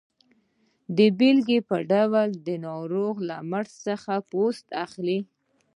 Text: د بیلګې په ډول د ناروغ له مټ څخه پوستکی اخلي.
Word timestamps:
د 0.97 0.99
بیلګې 1.17 1.59
په 1.69 1.77
ډول 1.91 2.29
د 2.47 2.47
ناروغ 2.67 3.15
له 3.29 3.37
مټ 3.49 3.67
څخه 3.85 4.13
پوستکی 4.29 4.75
اخلي. 4.85 5.19